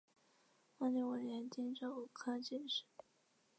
[0.79, 2.85] 万历五年丁丑科进士。